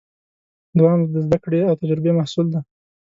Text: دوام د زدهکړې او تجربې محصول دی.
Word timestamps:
دوام 0.77 0.99
د 1.13 1.15
زدهکړې 1.25 1.59
او 1.69 1.73
تجربې 1.81 2.11
محصول 2.19 2.47
دی. 2.53 2.59